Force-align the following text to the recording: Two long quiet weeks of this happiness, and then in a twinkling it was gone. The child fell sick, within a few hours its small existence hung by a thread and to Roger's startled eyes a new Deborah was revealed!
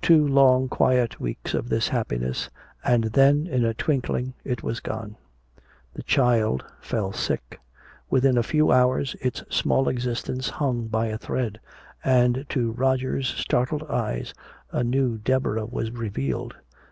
Two 0.00 0.26
long 0.26 0.68
quiet 0.68 1.20
weeks 1.20 1.54
of 1.54 1.68
this 1.68 1.86
happiness, 1.86 2.50
and 2.82 3.04
then 3.04 3.46
in 3.46 3.64
a 3.64 3.72
twinkling 3.72 4.34
it 4.42 4.64
was 4.64 4.80
gone. 4.80 5.14
The 5.94 6.02
child 6.02 6.64
fell 6.80 7.12
sick, 7.12 7.60
within 8.10 8.36
a 8.36 8.42
few 8.42 8.72
hours 8.72 9.14
its 9.20 9.44
small 9.50 9.88
existence 9.88 10.48
hung 10.48 10.88
by 10.88 11.06
a 11.06 11.16
thread 11.16 11.60
and 12.02 12.44
to 12.48 12.72
Roger's 12.72 13.28
startled 13.28 13.84
eyes 13.84 14.34
a 14.72 14.82
new 14.82 15.16
Deborah 15.16 15.66
was 15.66 15.92
revealed! 15.92 16.56